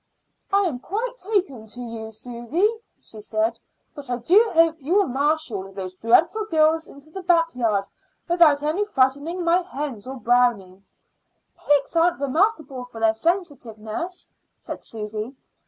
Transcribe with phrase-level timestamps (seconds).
[0.51, 2.67] "I am quite taking to you, Susy,"
[2.99, 3.59] she said.
[3.93, 7.85] "But I do hope you will marshal those dreadful girls into the backyard
[8.27, 10.81] without frightening my hens or Brownie."
[11.55, 15.35] "Pigs aren't remarkable for sensitiveness," said Susy.